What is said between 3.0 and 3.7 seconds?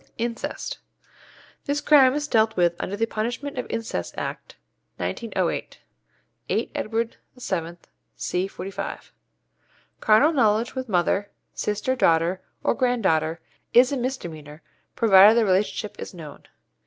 Punishment of